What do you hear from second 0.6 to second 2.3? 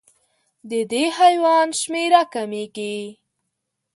د دې حیوان شمېره